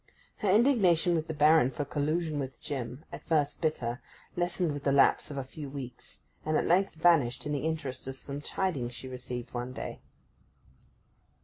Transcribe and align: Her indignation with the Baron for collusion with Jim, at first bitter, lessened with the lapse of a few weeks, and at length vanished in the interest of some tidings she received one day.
Her 0.37 0.49
indignation 0.49 1.13
with 1.13 1.27
the 1.27 1.33
Baron 1.35 1.69
for 1.69 1.85
collusion 1.85 2.39
with 2.39 2.59
Jim, 2.59 3.05
at 3.11 3.23
first 3.27 3.61
bitter, 3.61 4.01
lessened 4.35 4.73
with 4.73 4.83
the 4.83 4.91
lapse 4.91 5.29
of 5.29 5.37
a 5.37 5.43
few 5.43 5.69
weeks, 5.69 6.23
and 6.43 6.57
at 6.57 6.65
length 6.65 6.95
vanished 6.95 7.45
in 7.45 7.51
the 7.51 7.59
interest 7.67 8.07
of 8.07 8.15
some 8.15 8.41
tidings 8.41 8.95
she 8.95 9.07
received 9.07 9.53
one 9.53 9.73
day. 9.73 10.01